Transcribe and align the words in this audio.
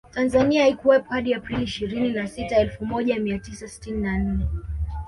Tanzania 0.13 0.61
haikuwepo 0.61 1.09
hadi 1.13 1.33
Aprili 1.33 1.63
ishirini 1.63 2.09
na 2.09 2.27
sita 2.27 2.57
elfu 2.59 2.85
moja 2.85 3.19
mia 3.19 3.39
tisa 3.39 3.67
sitini 3.67 4.01
na 4.01 4.17
nne 4.17 4.47